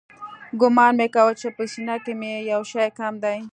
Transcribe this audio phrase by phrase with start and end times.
[0.59, 3.37] ګومان مې کاوه چې په سينه کښې مې يو شى کم دى.